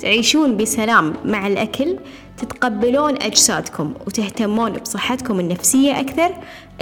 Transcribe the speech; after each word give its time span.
تعيشون 0.00 0.56
بسلام 0.56 1.14
مع 1.24 1.46
الأكل 1.46 1.96
تتقبلون 2.36 3.22
أجسادكم 3.22 3.94
وتهتمون 4.06 4.72
بصحتكم 4.72 5.40
النفسية 5.40 6.00
أكثر. 6.00 6.30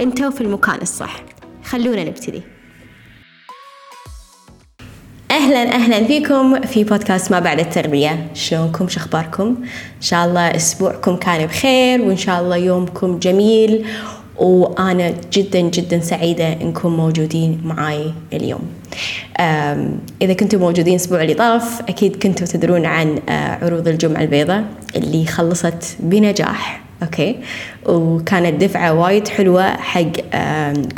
أنتوا 0.01 0.29
في 0.29 0.41
المكان 0.41 0.81
الصح. 0.81 1.23
خلونا 1.63 2.03
نبتدي. 2.03 2.41
أهلا 5.31 5.75
أهلا 5.75 6.03
فيكم 6.03 6.61
في 6.61 6.83
بودكاست 6.83 7.31
ما 7.31 7.39
بعد 7.39 7.59
التربية. 7.59 8.27
شلونكم؟ 8.33 8.87
شخباركم 8.87 9.45
إن 9.97 10.01
شاء 10.01 10.25
الله 10.25 10.55
أسبوعكم 10.55 11.15
كان 11.15 11.45
بخير 11.45 12.01
وإن 12.01 12.17
شاء 12.17 12.41
الله 12.41 12.57
يومكم 12.57 13.19
جميل. 13.19 13.87
وأنا 14.41 15.13
جدا 15.33 15.59
جدا 15.59 15.99
سعيدة 15.99 16.53
إنكم 16.53 16.97
موجودين 16.97 17.61
معاي 17.63 18.13
اليوم. 18.33 18.61
إذا 20.21 20.33
كنتم 20.33 20.59
موجودين 20.59 20.93
الأسبوع 20.93 21.21
اللي 21.21 21.33
طاف 21.33 21.81
أكيد 21.89 22.15
كنتم 22.15 22.45
تدرون 22.45 22.85
عن 22.85 23.19
آه، 23.29 23.65
عروض 23.65 23.87
الجمعة 23.87 24.21
البيضاء 24.21 24.63
اللي 24.95 25.25
خلصت 25.25 25.97
بنجاح 25.99 26.81
okay؟ 27.03 27.35
وكانت 27.85 28.63
دفعة 28.63 28.93
وايد 28.93 29.27
حلوة 29.27 29.77
حق 29.77 30.11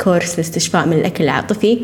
course 0.04 0.34
الاستشفاء 0.34 0.86
من 0.86 0.92
الأكل 0.92 1.24
العاطفي. 1.24 1.78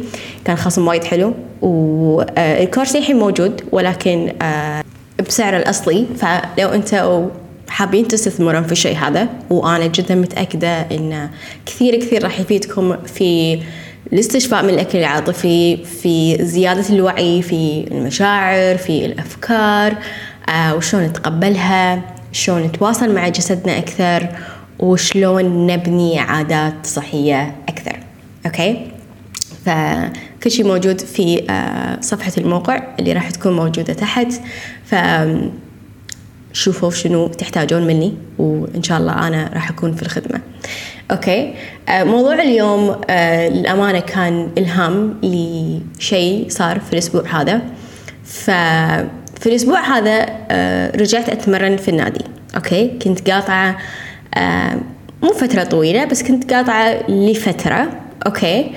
كان 0.44 0.56
خصم 0.56 0.88
وايد 0.88 1.04
حلو 1.04 1.34
وال 1.62 1.96
course 1.96 2.96
الحين 2.96 3.16
موجود 3.16 3.62
ولكن 3.72 4.32
آه، 4.42 4.84
بسعر 5.28 5.56
الأصلي. 5.56 6.06
فلو 6.16 6.68
أنت 6.68 6.94
حابين 7.70 8.08
تستثمرون 8.08 8.62
في 8.62 8.72
الشيء 8.72 8.96
هذا 8.96 9.28
وأنا 9.50 9.86
جدا 9.86 10.14
متأكدة 10.14 10.80
إن 10.80 11.30
كثير 11.66 11.96
كثير 11.96 12.24
راح 12.24 12.40
يفيدكم 12.40 12.96
في 13.06 13.60
الاستشفاء 14.12 14.62
من 14.62 14.70
الأكل 14.70 14.98
العاطفي 14.98 15.76
في 15.76 16.44
زيادة 16.44 16.94
الوعي 16.94 17.42
في 17.42 17.86
المشاعر 17.90 18.76
في 18.76 19.06
الأفكار 19.06 19.96
آه 20.48 20.74
وشلون 20.74 21.02
نتقبلها 21.02 22.02
شلون 22.32 22.62
نتواصل 22.62 23.14
مع 23.14 23.28
جسدنا 23.28 23.78
أكثر 23.78 24.28
وشلون 24.78 25.66
نبني 25.66 26.18
عادات 26.18 26.86
صحية 26.86 27.56
أكثر. 27.68 27.96
okay؟ 28.46 28.86
فكل 29.66 30.50
شيء 30.50 30.66
موجود 30.66 31.00
في 31.00 31.50
آه 31.50 32.00
صفحة 32.00 32.32
الموقع 32.38 32.82
اللي 32.98 33.12
راح 33.12 33.30
تكون 33.30 33.52
موجودة 33.56 33.92
تحت. 33.92 34.32
ف 34.84 34.94
شوفوا 36.52 36.90
شنو 36.90 37.28
تحتاجون 37.28 37.86
مني 37.86 38.14
وإن 38.38 38.82
شاء 38.82 38.98
الله 38.98 39.28
أنا 39.28 39.50
راح 39.54 39.70
أكون 39.70 39.92
في 39.92 40.02
الخدمة. 40.02 40.40
okay؟ 41.10 41.54
آه، 41.88 42.04
موضوع 42.04 42.34
اليوم 42.34 43.00
آه، 43.10 43.48
للأمانة 43.48 44.00
كان 44.00 44.48
إلهام 44.58 45.20
لشيء 45.22 46.46
صار 46.48 46.80
في 46.80 46.92
الأسبوع 46.92 47.22
هذا. 47.40 47.62
ففي 48.24 49.46
الأسبوع 49.46 49.98
هذا 49.98 50.26
آه، 50.50 50.96
رجعت 50.96 51.28
أتمرن 51.28 51.76
في 51.76 51.88
النادي. 51.88 52.24
okay؟ 52.56 52.98
كنت 53.02 53.30
قاطعة 53.30 53.78
مو 55.22 55.32
فترة 55.32 55.64
طويلة 55.64 56.04
بس 56.04 56.22
كنت 56.22 56.52
قاطعة 56.52 57.10
لفترة. 57.10 57.90
okay؟ 58.26 58.72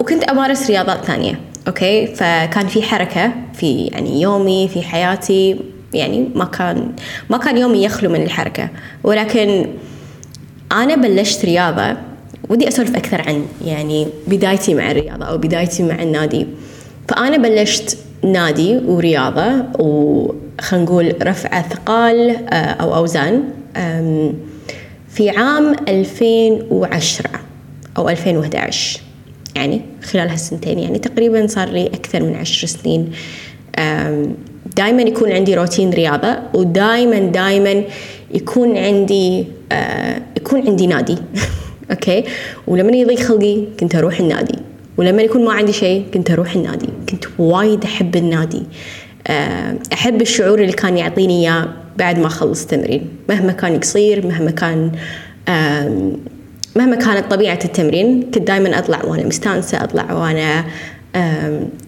وكنت 0.00 0.24
أمارس 0.24 0.70
رياضات 0.70 1.04
ثانية. 1.04 1.40
okay؟ 1.68 2.06
فكان 2.06 2.66
في 2.66 2.82
حركة 2.82 3.32
في 3.54 3.86
يعني 3.86 4.20
يومي 4.20 4.68
في 4.68 4.82
حياتي. 4.82 5.60
يعني 5.94 6.28
ما 6.34 6.44
كان 6.44 6.92
ما 7.30 7.38
كان 7.38 7.58
يومي 7.58 7.84
يخلو 7.84 8.10
من 8.10 8.22
الحركة. 8.22 8.68
ولكن 9.04 9.66
أنا 10.72 10.94
بلشت 10.94 11.44
رياضة 11.44 11.96
ودي 12.48 12.68
أسولف 12.68 12.96
أكثر 12.96 13.28
عن 13.28 13.46
يعني 13.64 14.06
بدايتي 14.26 14.74
مع 14.74 14.90
الرياضة 14.90 15.24
أو 15.24 15.38
بدايتي 15.38 15.82
مع 15.82 16.02
النادي. 16.02 16.46
فأنا 17.08 17.36
بلشت 17.36 17.98
نادي 18.24 18.76
ورياضة 18.76 19.64
وخلينا 19.78 20.84
نقول 20.84 21.14
رفع 21.22 21.60
أثقال 21.60 22.30
آه، 22.30 22.54
أو 22.54 22.94
أوزان 22.94 23.42
في 25.08 25.30
عام 25.30 25.76
2010 25.88 27.30
أو 27.98 28.08
2011 28.08 29.00
يعني 29.56 29.82
خلال 30.02 30.28
هالسنتين 30.28 30.78
يعني 30.78 30.98
تقريبا 30.98 31.46
صار 31.46 31.68
لي 31.68 31.86
أكثر 31.86 32.22
من 32.22 32.36
عشر 32.36 32.66
سنين 32.66 33.12
دائما 34.76 35.02
يكون 35.02 35.32
عندي 35.32 35.54
روتين 35.54 35.90
رياضة 35.90 36.38
ودائما 36.54 37.18
دائما 37.18 37.82
يكون 38.34 38.76
عندي 38.76 39.46
آه 39.72 40.20
يكون 40.36 40.66
عندي 40.68 40.86
نادي. 40.86 41.16
أوكي؟ 41.90 42.24
ولما 42.66 42.96
يضيق 42.96 43.18
خلقي 43.18 43.64
كنت 43.80 43.94
أروح 43.94 44.20
النادي. 44.20 44.58
ولما 44.96 45.22
يكون 45.22 45.44
ما 45.44 45.52
عندي 45.52 45.72
شيء 45.72 46.04
كنت 46.14 46.30
أروح 46.30 46.54
النادي. 46.54 46.88
كنت 47.08 47.24
وايد 47.38 47.84
أحب 47.84 48.16
النادي. 48.16 48.62
آه 49.26 49.76
أحب 49.92 50.22
الشعور 50.22 50.60
اللي 50.60 50.72
كان 50.72 50.98
يعطيني 50.98 51.40
إياه 51.40 51.68
بعد 51.98 52.18
ما 52.18 52.26
اخلص 52.26 52.66
تمرين. 52.66 53.08
مهما 53.28 53.52
كان 53.52 53.78
قصير 53.78 54.26
مهما 54.26 54.50
كان 54.50 54.92
آه 55.48 56.12
مهما 56.76 56.96
كانت 56.96 57.30
طبيعة 57.30 57.58
التمرين 57.64 58.22
كنت 58.22 58.38
دائما 58.38 58.78
أطلع 58.78 59.04
وأنا 59.04 59.26
مستانسة 59.26 59.84
أطلع 59.84 60.12
وأنا 60.12 60.64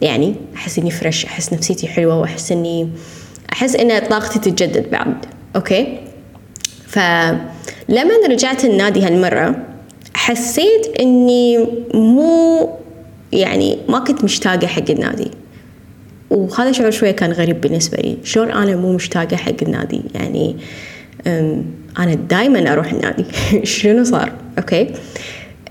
يعني 0.02 0.34
أحس 0.56 0.78
إني 0.78 0.90
fresh 0.90 1.24
أحس 1.24 1.52
نفسيتي 1.52 1.88
حلوة 1.88 2.20
وأحس 2.20 2.52
إني 2.52 2.88
أحس 3.52 3.76
إن 3.76 4.06
طاقتي 4.06 4.38
تتجدد 4.38 4.90
بعد. 4.90 5.14
okay؟ 5.56 5.98
فلما 6.86 8.14
رجعت 8.28 8.64
النادي 8.64 9.02
هالمرة 9.02 9.56
حسيت 10.14 10.86
إني 11.00 11.58
مو 11.94 12.70
يعني 13.32 13.78
ما 13.88 13.98
كنت 13.98 14.24
مشتاقة 14.24 14.66
حق 14.66 14.90
النادي. 14.90 15.30
وهذا 16.30 16.72
شعور 16.72 16.90
شوية 16.90 17.10
كان 17.10 17.32
غريب 17.32 17.60
بالنسبة 17.60 17.98
لي. 17.98 18.16
شلون 18.24 18.50
أنا 18.50 18.76
مو 18.76 18.92
مشتاقة 18.92 19.36
حق 19.36 19.62
النادي؟ 19.62 20.02
يعني 20.14 20.56
أنا 21.98 22.14
دائما 22.14 22.72
أروح 22.72 22.92
النادي. 22.92 23.24
شنو 23.66 24.04
صار؟ 24.04 24.32
أوكي؟ 24.58 24.90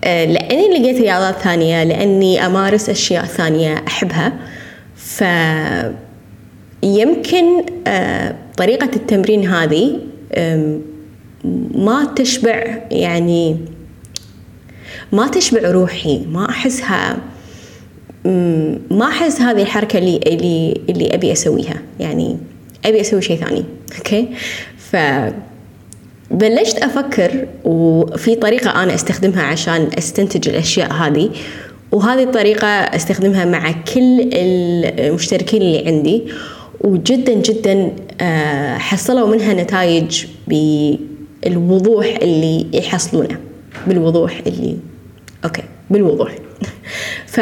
آه، 0.04 0.26
لأني 0.26 0.80
لقيت 0.80 1.02
رياضات 1.02 1.40
ثانية 1.40 1.84
لأني 1.84 2.46
أمارس 2.46 2.90
أشياء 2.90 3.26
ثانية 3.26 3.84
أحبها. 3.88 4.34
ف 4.96 5.24
يمكن 6.84 7.66
آه، 7.88 8.36
طريقة 8.58 8.90
التمرين 8.96 9.48
هذه 9.48 10.00
ما 11.76 12.14
تشبع 12.16 12.78
يعني 12.92 13.58
ما 15.12 15.28
تشبع 15.28 15.72
روحي 15.72 16.26
ما 16.32 16.50
أحسها 16.50 17.18
ما 18.92 19.08
أحس 19.08 19.42
هذه 19.42 19.62
الحركة 19.62 20.00
اللي 20.00 20.20
اللي 20.28 20.82
اللي 20.90 21.16
أبي 21.16 21.32
أسويها. 21.32 21.82
يعني 22.00 22.38
أبي 22.86 23.02
أسوي 23.02 23.22
شيء 23.22 23.38
ثاني. 23.38 23.64
أوكي؟ 23.98 24.28
ف 24.78 24.96
بلشت 26.32 26.78
أفكر 26.78 27.48
وفي 27.64 28.36
طريقة 28.36 28.84
أنا 28.84 28.96
أستخدمها 28.96 29.44
عشان 29.44 29.90
أستنتج 29.98 30.50
الأشياء 30.50 30.94
هذه 30.94 31.30
وهذه 31.92 32.24
الطريقة 32.24 32.68
أستخدمها 32.68 33.46
مع 33.46 33.72
كل 33.72 34.30
المشتركين 34.34 35.62
اللي 35.62 35.88
عندي 35.88 36.24
وجدا 36.82 37.34
جدا 37.34 37.92
آه، 38.22 38.78
حصلوا 38.78 39.28
منها 39.28 39.54
نتائج 39.54 40.26
بالوضوح 40.48 42.18
اللي 42.22 42.66
يحصلونه 42.74 43.38
بالوضوح 43.88 44.42
اللي 44.48 44.78
أوكي 45.46 45.64
بالوضوح. 45.90 46.36
ف 47.34 47.40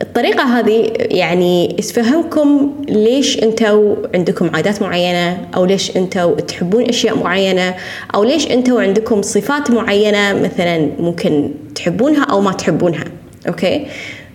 الطريقة 0.00 0.58
هذه 0.58 0.92
يعني 0.98 1.76
تفهمكم 1.78 2.74
ليش 2.88 3.42
أنتوا 3.42 3.96
عندكم 4.14 4.50
عادات 4.54 4.82
معينة 4.82 5.48
أو 5.56 5.64
ليش 5.64 5.96
أنتوا 5.96 6.40
تحبون 6.40 6.88
أشياء 6.88 7.18
معينة 7.18 7.74
أو 8.14 8.24
ليش 8.24 8.50
أنتوا 8.50 8.82
عندكم 8.82 9.22
صفات 9.22 9.70
معينة 9.70 10.32
مثلا 10.32 10.90
ممكن 10.98 11.50
تحبونها 11.74 12.24
أو 12.24 12.40
ما 12.40 12.52
تحبونها. 12.52 13.04
okay؟ 13.48 13.86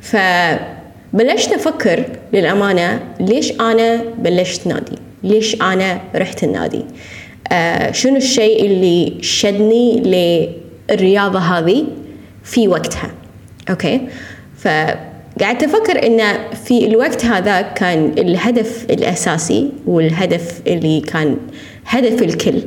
فبلشت 0.01 1.53
أفكر 1.53 2.03
للأمانة 2.33 2.99
ليش 3.19 3.51
أنا 3.51 4.03
بلشت 4.17 4.67
نادي؟ 4.67 4.95
ليش 5.23 5.61
أنا 5.61 6.01
رحت 6.15 6.43
النادي؟ 6.43 6.85
آه 7.51 7.91
شنو 7.91 8.15
الشيء 8.15 8.65
اللي 8.65 9.13
شدني 9.21 10.01
للرياضة 10.89 11.39
هذه 11.39 11.85
في 12.43 12.67
وقتها؟ 12.67 13.11
okay؟ 13.69 14.01
ف 14.57 14.67
قعدت 15.41 15.63
أفكر 15.63 16.05
إن 16.05 16.21
في 16.65 16.85
الوقت 16.85 17.25
هذا 17.25 17.61
كان 17.61 18.13
الهدف 18.17 18.85
الأساسي 18.89 19.71
والهدف 19.87 20.61
اللي 20.67 21.01
كان 21.01 21.37
هدف 21.85 22.21
الكل. 22.21 22.61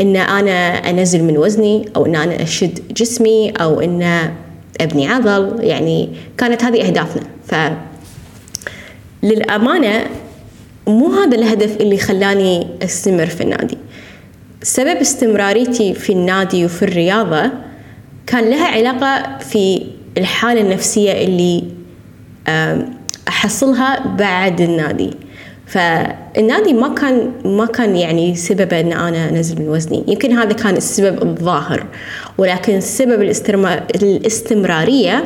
إن 0.00 0.16
أنا 0.16 0.90
أنزل 0.90 1.24
من 1.24 1.38
وزني 1.38 1.88
أو 1.96 2.06
إن 2.06 2.16
أنا 2.16 2.42
أشد 2.42 2.92
جسمي 2.92 3.50
أو 3.50 3.80
إن 3.80 4.30
أبني 4.80 5.08
عضل 5.08 5.64
يعني 5.64 6.08
كانت 6.38 6.64
هذه 6.64 6.86
أهدافنا. 6.86 7.22
ف 7.46 7.54
للأمانة 9.22 10.06
مو 10.86 11.12
هذا 11.12 11.36
الهدف 11.36 11.76
اللي 11.80 11.98
خلاني 11.98 12.66
أستمر 12.82 13.26
في 13.26 13.40
النادي. 13.40 13.78
سبب 14.62 14.96
استمراريتي 14.96 15.94
في 15.94 16.12
النادي 16.12 16.64
وفي 16.64 16.82
الرياضة 16.82 17.50
كان 18.26 18.50
لها 18.50 18.66
علاقة 18.66 19.38
في 19.38 19.86
الحالة 20.18 20.60
النفسية 20.60 21.12
اللي 21.12 21.75
أحصلها 23.28 24.16
بعد 24.16 24.60
النادي. 24.60 25.10
فالنادي 25.66 26.72
ما 26.72 26.94
كان 26.94 27.32
ما 27.44 27.66
كان 27.66 27.96
يعني 27.96 28.34
سببه 28.34 28.80
إن 28.80 28.92
أنا 28.92 29.28
أنزل 29.28 29.62
من 29.62 29.68
وزني. 29.68 30.04
يمكن 30.08 30.32
هذا 30.32 30.52
كان 30.52 30.76
السبب 30.76 31.22
الظاهر. 31.22 31.86
ولكن 32.38 32.80
سبب 32.80 33.22
الاستمرارية 33.94 35.24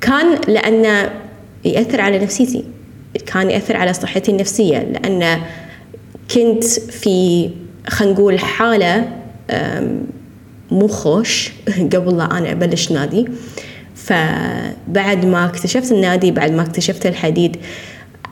كان 0.00 0.38
لأنه 0.48 1.10
يأثر 1.64 2.00
على 2.00 2.18
نفسيتي. 2.18 2.64
كان 3.26 3.50
يأثر 3.50 3.76
على 3.76 3.92
صحتي 3.92 4.30
النفسية. 4.30 4.78
لأن 4.78 5.40
كنت 6.34 6.64
في 6.64 7.50
خلينا 7.88 8.14
نقول 8.14 8.38
حالة 8.38 9.08
مو 10.70 10.88
خوش 10.88 11.52
قبل 11.94 12.16
لا 12.16 12.38
أنا 12.38 12.52
أبلش 12.52 12.92
نادي. 12.92 13.28
فبعد 14.06 15.24
ما 15.24 15.44
اكتشفت 15.44 15.92
النادي 15.92 16.30
بعد 16.30 16.52
ما 16.52 16.62
اكتشفت 16.62 17.06
الحديد 17.06 17.56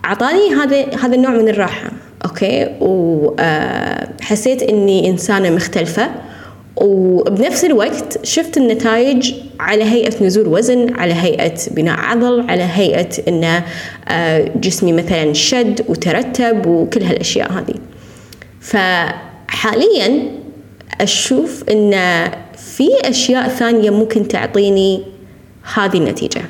أعطاني 0.05 0.55
هذا 0.55 0.97
هذا 1.03 1.15
النوع 1.15 1.31
من 1.31 1.49
الراحة 1.49 1.91
أوكي؟ 2.25 2.69
وحسيت 2.81 4.62
إني 4.62 5.09
إنسانة 5.09 5.50
مختلفة 5.50 6.11
وبنفس 6.76 7.65
الوقت 7.65 8.26
شفت 8.26 8.56
النتائج 8.56 9.35
على 9.61 9.85
هيئة 9.85 10.25
نزول 10.25 10.49
وزن 10.49 10.94
على 10.94 11.15
هيئة 11.15 11.55
بناء 11.71 11.99
عضل 11.99 12.50
على 12.50 12.62
هيئة 12.62 13.09
أن 13.29 13.62
جسمي 14.61 14.93
مثلا 14.93 15.32
شد 15.32 15.81
وترتب 15.88 16.67
وكل 16.67 17.03
هالأشياء 17.03 17.53
هذه. 17.53 17.75
فحاليا 18.61 20.23
أشوف 21.00 21.65
أن 21.70 21.93
في 22.56 22.88
أشياء 23.05 23.49
ثانية 23.49 23.91
ممكن 23.91 24.29
تعطيني 24.29 25.13
هذه 25.75 25.96
النتيجة. 25.96 26.43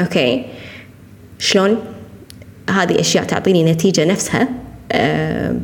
أوكي. 0.00 0.44
شلون؟ 1.38 1.78
هذه 2.70 3.00
أشياء 3.00 3.24
تعطيني 3.24 3.72
نتيجة 3.72 4.04
نفسها. 4.04 4.48
أه 4.92 5.56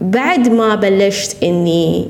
بعد 0.00 0.48
ما 0.48 0.74
بلشت 0.74 1.42
إني 1.42 2.08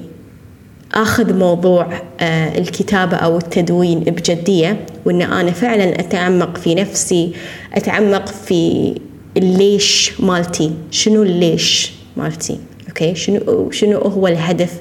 أخذ 0.95 1.35
موضوع 1.35 2.03
أه 2.21 2.59
الكتابة 2.59 3.17
أو 3.17 3.39
التدوين 3.39 4.01
بجدية 4.01 4.87
وإن 5.05 5.23
أنا 5.23 5.51
فعلا 5.51 6.01
أتعمق 6.01 6.57
في 6.57 6.75
نفسي 6.75 7.33
أتعمق 7.75 8.27
في 8.27 8.95
الليش 9.37 10.21
مالتي. 10.21 10.73
شنو 10.91 11.23
الليش 11.23 11.93
مالتي؟ 12.17 12.59
أوكي. 12.89 13.15
شنو 13.15 13.71
شنو 13.71 13.99
هو 13.99 14.27
الهدف؟ 14.27 14.81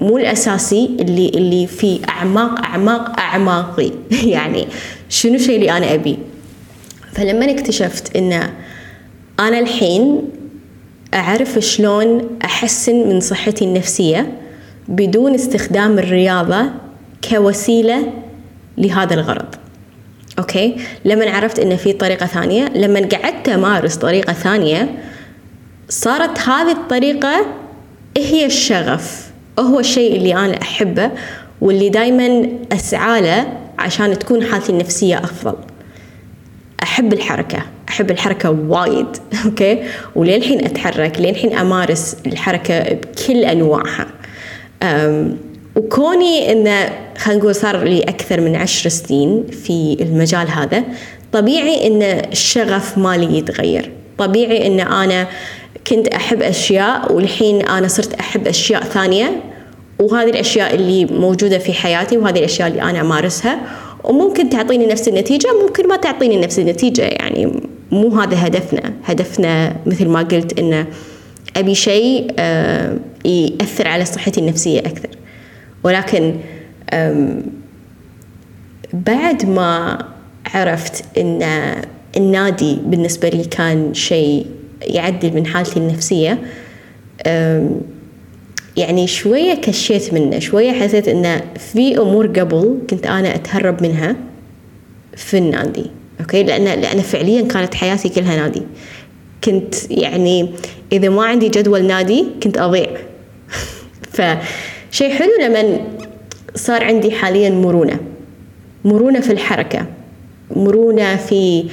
مو 0.00 0.18
الأساسي 0.18 0.90
اللي 1.00 1.28
اللي 1.28 1.66
في 1.66 2.00
اعماق 2.08 2.58
أعماق 2.58 3.20
أعماقي. 3.20 3.90
يعني 4.34 4.66
شنو 5.08 5.34
الشيء 5.34 5.56
اللي 5.56 5.70
أنا 5.76 5.94
أبي؟ 5.94 6.18
فلما 7.12 7.50
اكتشفت 7.50 8.16
إن 8.16 8.32
أنا 9.40 9.58
الحين 9.58 10.22
أعرف 11.14 11.58
شلون 11.58 12.38
أحسن 12.44 13.08
من 13.08 13.20
صحتي 13.20 13.64
النفسية 13.64 14.32
بدون 14.88 15.34
استخدام 15.34 15.98
الرياضة 15.98 16.70
كوسيلة 17.30 18.12
لهذا 18.78 19.14
الغرض. 19.14 19.54
أوكي؟ 20.38 20.76
لما 21.04 21.30
عرفت 21.30 21.58
إن 21.58 21.76
في 21.76 21.92
طريقة 21.92 22.26
ثانية 22.26 22.68
لما 22.68 23.00
قعدت 23.00 23.48
أمارس 23.48 23.96
طريقة 23.96 24.32
ثانية 24.32 25.02
صارت 25.88 26.38
هذه 26.38 26.72
الطريقة 26.72 27.46
هي 28.16 28.46
الشغف. 28.46 29.27
هو 29.62 29.80
الشيء 29.80 30.16
اللي 30.16 30.34
أنا 30.34 30.62
أحبه 30.62 31.10
واللي 31.60 31.88
دائما 31.88 32.48
أسعى 32.72 33.20
له 33.20 33.46
عشان 33.78 34.18
تكون 34.18 34.44
حالتي 34.44 34.72
النفسية 34.72 35.18
أفضل. 35.18 35.54
أحب 36.82 37.12
الحركة 37.12 37.62
أحب 37.88 38.10
الحركة 38.10 38.50
وايد 38.50 39.06
أوكي؟ 39.44 39.82
وللحين 40.14 40.64
أتحرك 40.64 41.20
للحين 41.20 41.58
أمارس 41.58 42.16
الحركة 42.26 42.92
بكل 42.92 43.44
أنواعها. 43.44 44.06
وكوني 45.76 46.52
إنه 46.52 46.90
خلينا 47.18 47.40
نقول 47.40 47.54
صار 47.54 47.84
لي 47.84 48.02
أكثر 48.02 48.40
من 48.40 48.56
عشر 48.56 48.88
سنين 48.88 49.44
في 49.46 49.96
المجال 50.00 50.48
هذا 50.48 50.84
طبيعي 51.32 51.86
إن 51.86 52.02
الشغف 52.02 52.98
مالي 52.98 53.38
يتغير. 53.38 53.92
طبيعي 54.18 54.66
إن 54.66 54.80
أنا 54.80 55.26
كنت 55.86 56.08
أحب 56.08 56.42
أشياء 56.42 57.12
والحين 57.12 57.62
أنا 57.62 57.88
صرت 57.88 58.14
أحب 58.14 58.46
أشياء 58.46 58.82
ثانية 58.82 59.40
وهذه 60.00 60.30
الأشياء 60.30 60.74
اللي 60.74 61.04
موجودة 61.04 61.58
في 61.58 61.72
حياتي 61.72 62.16
وهذه 62.16 62.38
الأشياء 62.38 62.68
اللي 62.68 62.82
أنا 62.82 63.00
أمارسها. 63.00 63.60
وممكن 64.04 64.50
تعطيني 64.50 64.86
نفس 64.86 65.08
النتيجة 65.08 65.48
ممكن 65.62 65.88
ما 65.88 65.96
تعطيني 65.96 66.36
نفس 66.36 66.58
النتيجة. 66.58 67.02
يعني 67.02 67.60
مو 67.92 68.08
هذا 68.20 68.46
هدفنا. 68.46 68.92
هدفنا 69.04 69.76
مثل 69.86 70.08
ما 70.08 70.22
قلت 70.22 70.58
انه 70.58 70.86
أبي 71.56 71.74
شيء 71.74 72.34
آه، 72.38 72.96
يأثر 73.24 73.88
على 73.88 74.04
صحتي 74.04 74.40
النفسية 74.40 74.80
أكثر. 74.80 75.08
ولكن 75.84 76.34
بعد 78.92 79.46
ما 79.46 79.98
عرفت 80.54 81.04
إن 81.18 81.42
النادي 82.16 82.78
بالنسبة 82.84 83.28
لي 83.28 83.44
كان 83.44 83.94
شيء 83.94 84.46
يعدل 84.82 85.34
من 85.34 85.46
حالتي 85.46 85.78
النفسية 85.78 86.38
يعني 88.78 89.06
شوية 89.06 89.54
كشيت 89.54 90.14
منه 90.14 90.38
شوية 90.38 90.72
حسيت 90.72 91.08
إنه 91.08 91.42
في 91.72 91.98
أمور 91.98 92.26
قبل 92.26 92.78
كنت 92.90 93.06
أنا 93.06 93.34
أتهرب 93.34 93.82
منها 93.82 94.16
في 95.16 95.38
النادي 95.38 95.86
أوكي؟ 96.20 96.42
لأن 96.42 96.64
لأن 96.64 97.00
فعليا 97.00 97.42
كانت 97.42 97.74
حياتي 97.74 98.08
كلها 98.08 98.36
نادي. 98.36 98.62
كنت 99.44 99.90
يعني 99.90 100.50
إذا 100.92 101.08
ما 101.08 101.24
عندي 101.24 101.48
جدول 101.48 101.84
نادي 101.86 102.26
كنت 102.42 102.58
أضيع. 102.58 102.90
فشيء 104.16 105.14
حلو 105.14 105.30
لما 105.42 105.80
صار 106.54 106.84
عندي 106.84 107.10
حاليا 107.10 107.50
مرونة 107.50 108.00
مرونة 108.84 109.20
في 109.20 109.32
الحركة 109.32 109.86
مرونة 110.56 111.16
في 111.16 111.64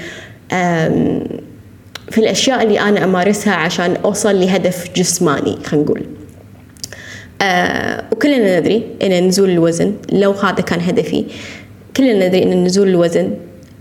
في 2.12 2.18
الأشياء 2.18 2.64
اللي 2.64 2.80
أنا 2.80 3.04
أمارسها 3.04 3.54
عشان 3.54 3.96
أوصل 3.96 4.40
لهدف 4.40 4.90
جسماني 4.96 5.58
خلينا 5.64 5.86
نقول. 5.86 6.15
آه 7.42 8.04
وكلنا 8.12 8.60
ندري 8.60 8.84
إن 9.04 9.28
نزول 9.28 9.50
الوزن 9.50 9.94
لو 10.12 10.32
هذا 10.32 10.62
كان 10.62 10.80
هدفي 10.82 11.26
كلنا 11.98 12.28
ندري 12.28 12.44
إن 12.44 12.64
نزول 12.64 12.88
الوزن 12.88 13.32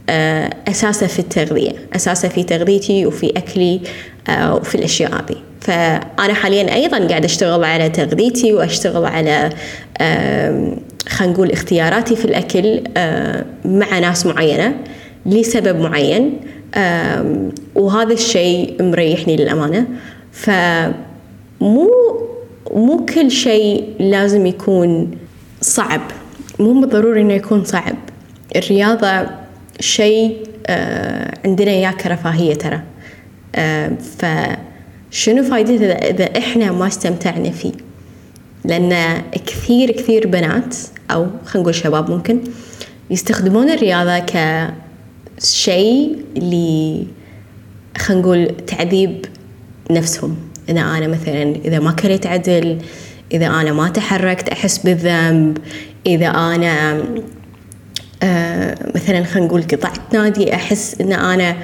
آه 0.08 0.50
أساسه 0.68 1.06
في 1.06 1.18
التغذية 1.18 1.72
أساسه 1.96 2.28
في 2.28 2.42
تغذيتي 2.42 3.06
وفي 3.06 3.30
أكلي 3.36 3.80
آه 4.28 4.54
وفي 4.54 4.74
الأشياء 4.74 5.10
هذه. 5.14 5.36
فأنا 5.60 6.34
حاليا 6.34 6.74
أيضا 6.74 6.98
قاعدة 7.08 7.24
أشتغل 7.24 7.64
على 7.64 7.88
تغذيتي 7.88 8.52
وأشتغل 8.52 9.04
على 9.04 9.50
خلينا 11.08 11.32
نقول 11.32 11.50
اختياراتي 11.50 12.16
في 12.16 12.24
الأكل 12.24 12.84
آه 12.96 13.44
مع 13.64 13.98
ناس 13.98 14.26
معينة 14.26 14.74
لسبب 15.26 15.80
معين 15.80 16.40
وهذا 17.74 18.12
الشيء 18.12 18.82
مريحني 18.82 19.36
للأمانة. 19.36 19.86
فمو 20.32 21.90
مو 22.74 23.06
كل 23.06 23.30
شيء 23.30 23.94
لازم 23.98 24.46
يكون 24.46 25.10
صعب. 25.60 26.00
مو 26.60 26.80
بالضروري 26.80 27.20
إنه 27.20 27.34
يكون 27.34 27.64
صعب. 27.64 27.96
الرياضة 28.56 29.26
شيء 29.80 30.36
آه 30.66 31.38
عندنا 31.44 31.70
إياه 31.70 31.90
كرفاهية 31.90 32.54
ترى. 32.54 32.80
آه 33.54 33.92
فشنو 35.10 35.42
فايدته 35.42 35.92
إذا 35.92 36.38
إحنا 36.38 36.72
ما 36.72 36.86
استمتعنا 36.86 37.50
فيه؟ 37.50 37.72
لأن 38.64 39.22
كثير 39.46 39.90
كثير 39.90 40.26
بنات 40.26 40.76
أو 41.10 41.26
خلينا 41.44 41.62
نقول 41.62 41.74
شباب 41.74 42.10
ممكن 42.10 42.40
يستخدمون 43.10 43.70
الرياضة 43.70 44.18
كشيء 45.38 46.16
ل 46.36 46.52
خلينا 47.98 48.22
نقول 48.22 48.56
تعذيب 48.66 49.26
نفسهم. 49.90 50.36
إذا 50.68 50.80
أنا 50.80 51.06
مثلا 51.06 51.42
إذا 51.64 51.78
ما 51.78 51.92
كليت 51.92 52.26
عدل 52.26 52.78
إذا 53.32 53.46
أنا 53.46 53.72
ما 53.72 53.88
تحركت 53.88 54.48
أحس 54.48 54.78
بالذنب 54.78 55.58
إذا 56.06 56.26
أنا 56.26 57.04
آه 58.22 58.76
مثلا 58.94 59.24
خلينا 59.24 59.46
نقول 59.46 59.62
قطعت 59.62 60.14
نادي 60.14 60.54
أحس 60.54 61.00
إن 61.00 61.12
أنا 61.12 61.56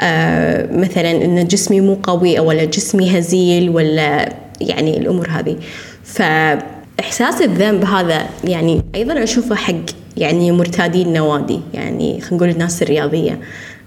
آه 0.00 0.68
مثلا 0.72 1.10
إن 1.10 1.46
جسمي 1.46 1.80
مو 1.80 1.98
قوي 2.02 2.38
أو 2.38 2.48
ولا 2.48 2.64
جسمي 2.64 3.18
هزيل 3.18 3.70
ولا 3.70 4.32
يعني 4.60 4.98
الأمور 4.98 5.28
هذه. 5.28 5.56
فإحساس 6.04 7.42
الذنب 7.42 7.84
هذا 7.84 8.26
يعني 8.44 8.82
أيضا 8.94 9.22
أشوفه 9.22 9.54
حق 9.54 9.74
يعني 10.16 10.52
مرتادي 10.52 11.02
النوادي 11.02 11.60
يعني 11.74 12.20
خلينا 12.20 12.36
نقول 12.36 12.48
الناس 12.48 12.82
الرياضية. 12.82 13.38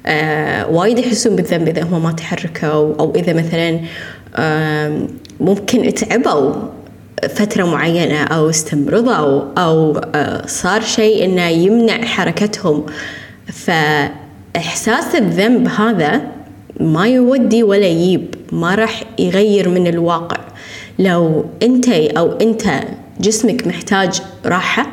آه 0.05 0.67
وايد 0.67 0.99
يحسون 0.99 1.35
بالذنب 1.35 1.67
إذا 1.67 1.83
هم 1.83 2.03
ما 2.03 2.11
تحركوا 2.11 2.95
أو 2.99 3.13
إذا 3.15 3.33
مثلا 3.33 3.79
ممكن 5.39 5.93
تعبوا 5.93 6.53
فترة 7.29 7.63
معينة 7.63 8.23
أو 8.23 8.49
استمرضوا 8.49 9.41
أو 9.57 9.97
آه 10.15 10.45
صار 10.47 10.81
شيء 10.81 11.25
إنه 11.25 11.47
يمنع 11.47 12.05
حركتهم. 12.05 12.85
فإحساس 13.47 15.15
الذنب 15.15 15.67
هذا 15.67 16.21
ما 16.79 17.07
يودي 17.07 17.63
ولا 17.63 17.87
يجيب 17.87 18.35
ما 18.51 18.75
راح 18.75 19.03
يغير 19.19 19.69
من 19.69 19.87
الواقع. 19.87 20.37
لو 20.99 21.45
أنت 21.63 21.89
أو 21.89 22.31
أنت 22.31 22.63
جسمك 23.19 23.67
محتاج 23.67 24.21
راحة 24.45 24.87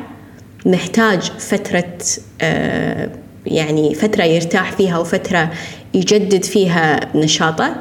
محتاج 0.65 1.21
فترة 1.21 1.93
آه 2.41 3.09
يعني 3.45 3.93
فترة 3.93 4.23
يرتاح 4.23 4.71
فيها 4.71 4.97
وفترة 4.97 5.51
يجدد 5.93 6.43
فيها 6.43 6.99
نشاطه 7.15 7.75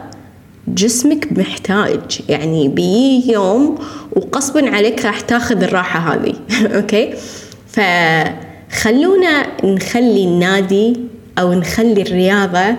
جسمك 0.69 1.33
محتاج. 1.33 2.21
يعني 2.29 2.69
بيجي 2.69 3.33
يوم 3.33 3.79
وقصبا 4.13 4.71
عليك 4.71 5.05
راح 5.05 5.21
تاخذ 5.21 5.63
الراحة 5.63 6.15
هذه. 6.15 6.35
أوكي؟ 6.77 7.15
فخلونا 7.69 9.47
نخلي 9.65 10.25
النادي 10.25 10.97
أو 11.39 11.53
نخلي 11.53 12.03
الرياضة 12.03 12.77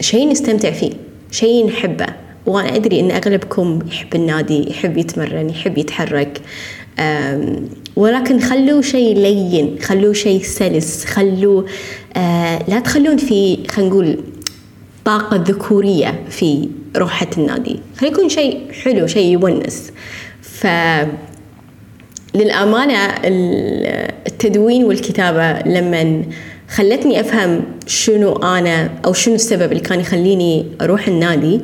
شيء 0.00 0.30
نستمتع 0.30 0.70
فيه 0.70 0.90
شيء 1.30 1.66
نحبه. 1.66 2.06
وأنا 2.46 2.76
أدري 2.76 3.00
إن 3.00 3.10
أغلبكم 3.10 3.78
يحب 3.88 4.14
النادي 4.14 4.70
يحب 4.70 4.98
يتمرن 4.98 5.50
يحب 5.50 5.78
يتحرك. 5.78 6.40
ولكن 7.96 8.40
خلوه 8.40 8.80
شيء 8.80 9.16
لين 9.16 9.76
خلوه 9.82 10.12
شيء 10.12 10.42
سلس 10.42 11.04
خلوه 11.04 11.66
آه 12.16 12.62
لا 12.68 12.80
تخلون 12.80 13.16
في 13.16 13.58
خلينا 13.68 13.90
نقول 13.90 14.18
طاقة 15.06 15.36
ذكورية 15.36 16.24
في 16.30 16.68
روحة 16.96 17.26
النادي. 17.38 17.80
خليه 17.98 18.10
يكون 18.10 18.28
شيء 18.28 18.72
حلو 18.72 19.06
شيء 19.06 19.32
يونس. 19.32 19.92
ف 20.42 20.66
للأمانة 22.34 23.14
التدوين 24.26 24.84
والكتابة 24.84 25.70
لما 25.70 26.22
خلتني 26.68 27.20
أفهم 27.20 27.62
شنو 27.86 28.32
أنا 28.32 28.90
أو 29.04 29.12
شنو 29.12 29.34
السبب 29.34 29.72
اللي 29.72 29.82
كان 29.82 30.00
يخليني 30.00 30.66
أروح 30.80 31.08
النادي 31.08 31.60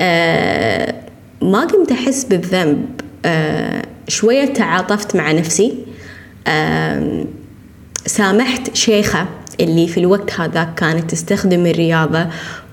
آه 0.00 0.94
ما 1.42 1.64
كنت 1.64 1.92
أحس 1.92 2.24
بالذنب. 2.24 2.86
آه 3.24 3.82
شوية 4.08 4.44
تعاطفت 4.44 5.16
مع 5.16 5.32
نفسي. 5.32 5.74
سامحت 8.06 8.76
شيخة 8.76 9.26
اللي 9.60 9.88
في 9.88 10.00
الوقت 10.00 10.40
هذا 10.40 10.64
كانت 10.76 11.10
تستخدم 11.10 11.66
الرياضة 11.66 12.26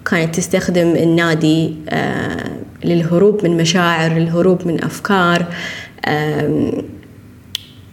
وكانت 0.04 0.36
تستخدم 0.36 0.96
النادي 0.96 1.76
آه 1.90 2.50
للهروب 2.84 3.44
من 3.44 3.58
مشاعر 3.58 4.14
للهروب 4.14 4.68
من 4.68 4.84
أفكار 4.84 5.46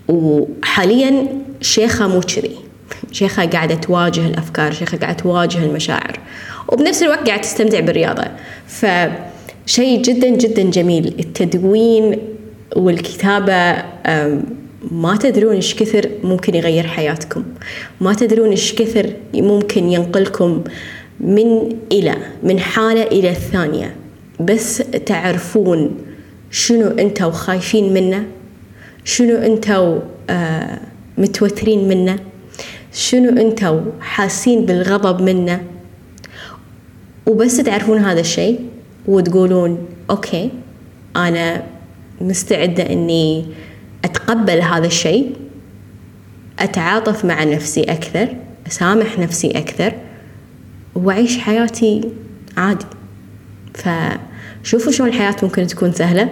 وحاليا 0.09 1.27
شيخة 1.61 2.09
مو 2.09 2.21
كذي. 2.21 2.57
شيخة 3.13 3.47
قاعدة 3.47 3.75
تواجه 3.75 4.27
الأفكار 4.27 4.73
شيخة 4.73 4.99
قاعدة 4.99 5.17
تواجه 5.17 5.65
المشاعر. 5.65 6.19
وبنفس 6.69 7.03
الوقت 7.03 7.27
قاعدة 7.27 7.43
تستمتع 7.43 7.81
بالرياضة. 7.81 8.25
فشيء 8.67 10.03
جدا 10.03 10.29
جدا 10.29 10.63
جميل 10.63 11.15
التدوين 11.19 12.19
والكتابة 12.77 13.85
ما 14.91 15.17
تدرون 15.21 15.55
إيش 15.55 15.75
كثر 15.75 16.11
ممكن 16.25 16.55
يغير 16.55 16.87
حياتكم. 16.87 17.45
ما 18.01 18.15
تدرون 18.15 18.51
إيش 18.51 18.75
كثر 18.75 19.13
ممكن 19.35 19.93
ينقلكم 19.93 20.65
من 21.21 21.77
إلى 21.93 22.17
من 22.43 22.59
حالة 22.59 23.03
إلى 23.03 23.31
الثانية. 23.31 23.97
بس 24.41 24.83
تعرفون 25.07 25.97
شنو 26.51 26.87
أنتوا 26.87 27.31
خايفين 27.31 27.95
منه؟ 27.95 28.25
شنو 29.05 29.37
أنتوا 29.37 30.01
آه 30.31 30.81
متوترين 31.19 31.89
منه؟ 31.89 32.19
شنو 32.93 33.41
أنتوا 33.41 33.81
حاسين 34.01 34.67
بالغضب 34.67 35.23
منه؟ 35.23 35.61
وبس 37.27 37.57
تعرفون 37.57 37.99
هذا 37.99 38.21
الشيء 38.21 38.61
وتقولون 39.07 39.89
أوكي 40.11 40.51
أنا 41.17 41.63
مستعدة 42.21 42.93
إني 42.93 43.47
أتقبل 44.05 44.61
هذا 44.61 44.87
الشيء 44.87 45.33
أتعاطف 46.59 47.25
مع 47.25 47.45
نفسي 47.45 47.83
أكثر 47.83 48.29
أسامح 48.67 49.19
نفسي 49.19 49.51
أكثر 49.51 49.93
وأعيش 50.95 51.39
حياتي 51.39 52.01
عادي. 52.57 52.87
فشوفوا 53.75 54.93
شلون 54.93 55.09
الحياة 55.09 55.37
ممكن 55.43 55.67
تكون 55.67 55.93
سهلة. 55.93 56.29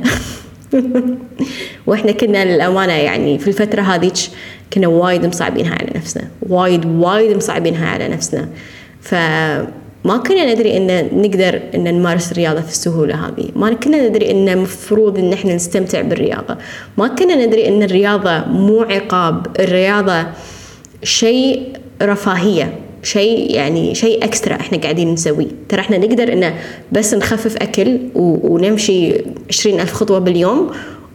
وإحنا 1.87 2.13
كنا 2.13 2.45
للأمانة 2.45 2.93
يعني 2.93 3.39
في 3.39 3.49
الفترة 3.49 3.83
هذيك 3.83 4.15
كنا 4.73 4.87
وايد 4.87 5.27
مصعبينها 5.27 5.75
على 5.75 5.93
نفسنا. 5.95 6.29
وايد 6.43 6.87
وايد 6.87 7.37
مصعبينها 7.37 7.89
على 7.89 8.09
نفسنا. 8.09 8.49
فما 9.01 10.17
كنا 10.27 10.55
ندري 10.55 10.77
إن 10.77 11.09
نقدر 11.23 11.61
إن 11.75 11.85
نمارس 11.85 12.33
الرياضة 12.33 12.61
في 12.61 12.71
السهولة 12.71 13.15
هذه. 13.15 13.49
ما 13.57 13.75
كنا 13.75 14.09
ندري 14.09 14.31
إن 14.31 14.59
مفروض 14.59 15.19
إن 15.19 15.33
إحنا 15.33 15.55
نستمتع 15.55 16.01
بالرياضة. 16.01 16.57
ما 16.99 17.09
كنا 17.09 17.47
ندري 17.47 17.69
إن 17.69 17.83
الرياضة 17.83 18.39
مو 18.39 18.83
عقاب. 18.83 19.47
الرياضة 19.61 20.27
شيء 21.03 21.73
رفاهية. 22.03 22.88
شيء 23.03 23.55
يعني 23.55 23.95
شيء 23.95 24.25
اكسترا 24.25 24.55
إحنا 24.55 24.79
قاعدين 24.79 25.13
نسويه. 25.13 25.47
ترى 25.69 25.81
إحنا 25.81 25.99
نقدر 25.99 26.33
انه 26.33 26.55
بس 26.93 27.15
نخفف 27.15 27.57
أكل 27.57 27.99
ونمشي 28.15 29.15
عشرين 29.49 29.81
ألف 29.81 29.93
خطوة 29.93 30.19
باليوم 30.19 30.71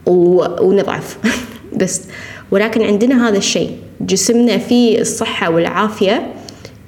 ونضعف. 0.06 1.18
بس. 1.80 2.02
ولكن 2.50 2.82
عندنا 2.82 3.28
هذا 3.28 3.38
الشيء. 3.38 3.70
جسمنا 4.00 4.58
فيه 4.58 5.00
الصحة 5.00 5.50
والعافية 5.50 6.32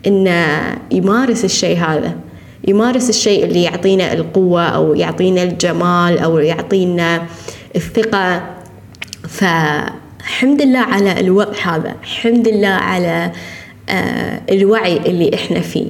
انه 0.07 0.61
يمارس 0.91 1.45
الشيء 1.45 1.79
هذا. 1.79 2.17
يمارس 2.69 3.09
الشيء 3.09 3.45
اللي 3.45 3.63
يعطينا 3.63 4.13
القوة 4.13 4.63
أو 4.63 4.95
يعطينا 4.95 5.43
الجمال 5.43 6.19
أو 6.19 6.39
يعطينا 6.39 7.27
الثقة. 7.77 8.43
فحمد 9.29 10.61
الله 10.63 10.79
على 10.79 11.21
الوضع 11.21 11.53
هذا. 11.63 11.97
حمد 12.03 12.49
الله 12.49 12.69
على 12.69 13.33
الوعي 14.51 14.97
اللي 14.97 15.31
إحنا 15.35 15.61
فيه. 15.61 15.87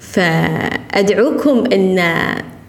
فأدعوكم 0.00 1.64
أن 1.72 2.00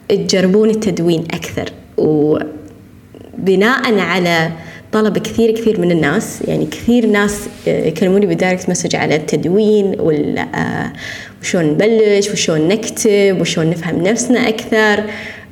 تجربون 0.09 0.69
التدوين 0.69 1.23
أكثر 1.33 1.69
وبناء 1.97 3.99
على 3.99 4.51
طلب 4.91 5.17
كثير 5.17 5.51
كثير 5.51 5.81
من 5.81 5.91
الناس 5.91 6.41
يعني 6.47 6.65
كثير 6.65 7.05
ناس 7.05 7.47
آه، 7.67 7.87
يكلموني 7.87 8.25
بدايركت 8.25 8.69
مسج 8.69 8.95
على 8.95 9.15
التدوين 9.15 9.95
وال 9.99 10.37
آه، 10.37 10.93
وشون 11.41 11.65
نبلش 11.65 12.29
وشون 12.29 12.67
نكتب 12.67 13.41
وشون 13.41 13.69
نفهم 13.69 14.03
نفسنا 14.03 14.49
أكثر 14.49 15.03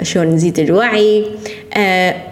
شلون 0.01 0.27
نزيد 0.27 0.59
الوعي. 0.59 1.25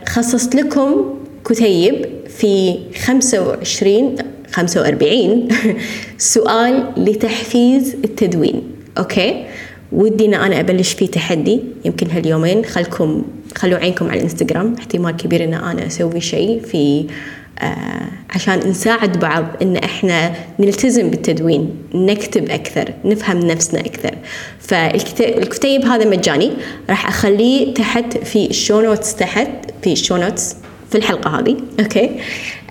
خصصت 0.07 0.55
لكم 0.55 1.15
كتيب 1.45 2.05
في 2.27 2.77
25 3.05 4.15
45 4.55 5.47
سؤال 6.17 6.93
لتحفيز 6.97 7.95
التدوين 8.03 8.63
أوكي؟ 8.97 9.45
ودي 9.91 10.25
إن 10.25 10.33
أنا 10.33 10.59
أبلش 10.59 10.93
فيه 10.93 11.07
تحدي 11.07 11.59
يمكن 11.85 12.11
هاليومين. 12.11 12.65
خلكم 12.65 13.23
خلوا 13.55 13.79
عينكم 13.79 14.05
على 14.05 14.17
الإنستغرام. 14.17 14.75
احتمال 14.79 15.17
كبير 15.17 15.43
إن 15.43 15.53
أنا 15.53 15.87
أسوي 15.87 16.21
شيء 16.21 16.61
في 16.61 17.05
آه 17.59 18.07
عشان 18.29 18.59
نساعد 18.59 19.19
بعض 19.19 19.45
إن 19.61 19.77
إحنا 19.77 20.33
نلتزم 20.59 21.09
بالتدوين 21.09 21.75
نكتب 21.93 22.49
أكثر 22.49 22.93
نفهم 23.05 23.39
نفسنا 23.39 23.79
أكثر. 23.79 24.15
فالكتيب 24.59 25.85
هذا 25.85 26.09
مجاني. 26.09 26.51
راح 26.89 27.07
أخليه 27.07 27.73
تحت 27.73 28.17
في 28.17 28.45
ال 28.49 28.56
show 28.56 28.81
notes 28.81 29.15
تحت 29.15 29.49
في 29.81 29.91
ال 29.91 29.96
show 29.96 30.17
notes 30.17 30.55
في 30.89 30.97
الحلقة 30.97 31.39
هذه. 31.39 31.57
okay. 31.79 32.09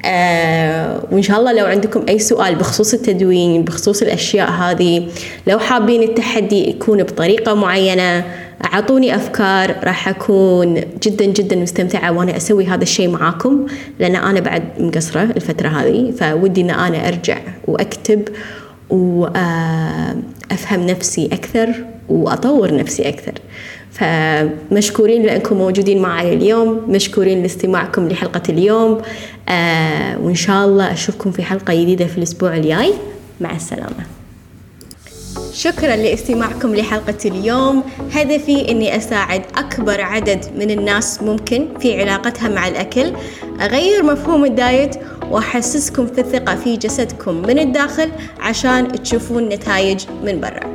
آه 0.05 1.01
وإن 1.11 1.23
شاء 1.23 1.39
الله 1.39 1.53
لو 1.53 1.67
عندكم 1.67 2.05
أي 2.09 2.19
سؤال 2.19 2.55
بخصوص 2.55 2.95
التدوين 2.95 3.65
بخصوص 3.65 4.03
الأشياء 4.03 4.51
هذه 4.51 5.09
لو 5.47 5.59
حابين 5.59 6.03
التحدي 6.03 6.71
يكون 6.71 7.03
بطريقة 7.03 7.55
معينة 7.55 8.25
أعطوني 8.65 9.17
أفكار 9.17 9.77
راح 9.85 10.09
أكون 10.09 10.75
جدا 11.03 11.25
جدا 11.25 11.57
مستمتعة 11.57 12.13
وأنا 12.13 12.37
أسوي 12.37 12.67
هذا 12.67 12.83
الشيء 12.83 13.09
معاكم 13.09 13.67
لأن 13.99 14.17
أنا 14.17 14.41
بعد 14.41 14.63
مقصرة 14.79 15.23
الفترة 15.23 15.69
هذه 15.69 16.13
فودي 16.21 16.61
أن 16.61 16.71
أنا 16.71 17.09
أرجع 17.09 17.39
وأكتب 17.69 18.29
وأفهم 18.91 20.87
نفسي 20.87 21.27
أكثر 21.33 21.75
وأطور 22.09 22.77
نفسي 22.77 23.09
أكثر. 23.09 23.33
فمشكورين 23.93 25.23
لأنكم 25.23 25.57
موجودين 25.57 26.03
معي 26.03 26.35
اليوم 26.35 26.83
مشكورين 26.89 27.43
لاستماعكم 27.43 28.09
لحلقة 28.09 28.43
اليوم. 28.49 29.03
آه 29.49 30.19
وإن 30.19 30.35
شاء 30.35 30.67
الله 30.67 30.93
أشوفكم 30.93 31.31
في 31.31 31.43
حلقة 31.43 31.75
جديدة 31.75 32.07
في 32.07 32.19
الأسبوع 32.19 32.57
الجاي. 32.57 32.93
مع 33.41 33.57
السلامة. 33.57 34.07
شكرا 35.53 35.97
لاستماعكم 35.97 36.75
لحلقة 36.75 37.19
اليوم. 37.25 37.83
هدفي 38.13 38.71
أني 38.71 38.97
أساعد 38.97 39.43
أكبر 39.57 40.01
عدد 40.01 40.45
من 40.59 40.71
الناس 40.71 41.23
ممكن 41.23 41.67
في 41.81 42.01
علاقتها 42.01 42.49
مع 42.49 42.69
الأكل. 42.69 43.13
أغير 43.61 44.03
مفهوم 44.03 44.45
ال 44.45 44.55
diet 44.55 44.97
وأحسسكم 45.31 46.07
في 46.07 46.21
الثقة 46.21 46.57
في 46.57 46.77
جسدكم 46.77 47.35
من 47.35 47.59
الداخل 47.59 48.11
عشان 48.41 49.03
تشوفون 49.03 49.49
نتائج 49.49 50.05
من 50.25 50.41
برا. 50.41 50.74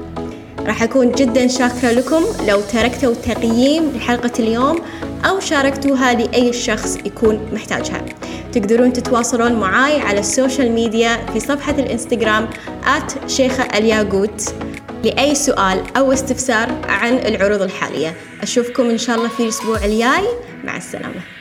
راح 0.69 0.83
أكون 0.83 1.11
جدا 1.11 1.47
شاكرة 1.47 1.91
لكم. 1.91 2.23
لو 2.47 2.61
تركتوا 2.61 3.13
تقييم 3.13 3.91
لحلقة 3.95 4.31
اليوم 4.39 4.81
أو 5.25 5.39
شاركتوها 5.39 6.13
لأي 6.13 6.53
شخص 6.53 6.97
يكون 7.05 7.49
محتاجها. 7.53 8.05
تقدرون 8.53 8.93
تتواصلون 8.93 9.53
معاي 9.53 10.01
على 10.01 10.19
ال 10.19 10.27
social 10.27 10.71
media 10.71 11.25
في 11.33 11.39
صفحة 11.39 11.71
الإنستغرام 11.71 12.49
at 12.85 13.29
شيخة 13.29 13.63
الياقوت 13.63 14.53
لأي 15.03 15.35
سؤال 15.35 15.83
أو 15.97 16.13
استفسار 16.13 16.71
عن 16.89 17.13
العروض 17.13 17.61
الحالية. 17.61 18.13
أشوفكم 18.41 18.89
إن 18.89 18.97
شاء 18.97 19.15
الله 19.17 19.29
في 19.29 19.43
الأسبوع 19.43 19.77
الجاي. 19.77 20.27
مع 20.63 20.77
السلامة. 20.77 21.38